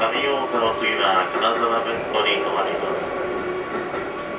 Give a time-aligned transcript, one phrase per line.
[0.00, 3.04] 上大岡の次は金沢文庫に停まります。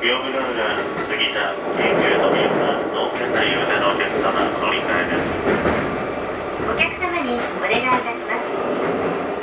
[0.02, 0.58] 屏風ヶ浦
[1.06, 5.38] 杉田京急富山の県内までのお客様乗り換えです
[6.66, 8.50] お客様にお願いいたします。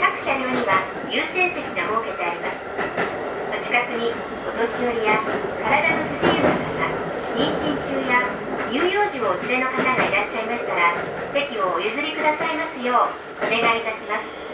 [0.02, 2.66] 各車両には優先席が設けてあります。
[2.66, 4.10] お近くに
[4.42, 6.98] お年寄りや体の不自由な方
[7.38, 8.26] 妊娠中や
[8.74, 10.98] 乳幼児をお連れの方がいらっしゃいましたら
[11.30, 14.47] 席をお譲りくださいますようお願いいたします。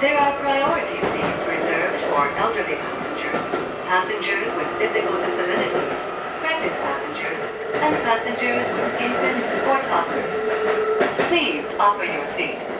[0.00, 3.44] There are priority seats reserved for elderly passengers,
[3.84, 6.00] passengers with physical disabilities,
[6.40, 11.28] pregnant passengers, and passengers with infants or toddlers.
[11.28, 12.79] Please offer your seat.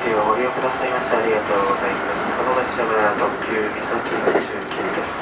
[0.00, 2.32] 席をご利用くださいましてありがとうございます。
[2.40, 5.12] この列車は特急三崎の中継です。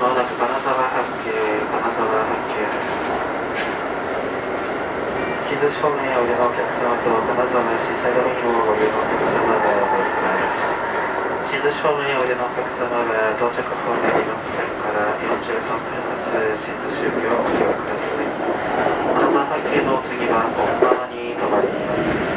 [0.00, 3.12] まもなく金沢発景、金沢発景です。
[5.52, 11.60] 静岡方面お出のお客様と金沢市サイドメニューをご利用のお客様がお待ちください。
[11.60, 18.32] 静岡方面お出のお客様が到着方面2番線から43分発、津岡駅をご利用ください。
[19.12, 22.29] 金沢発景の次は本川に停まります。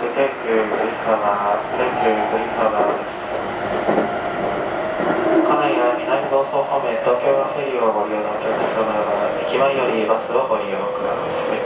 [0.00, 3.20] まもなく京急栗浜京急栗浜です。
[5.44, 11.60] 家内や南房総方面東京フェリーをご利用のお客様は駅前よりバスをご利用ください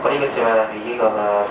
[0.00, 1.44] 降り口は右側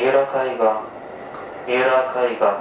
[0.00, 0.80] 三浦海岸、
[1.66, 2.59] 三浦海岸。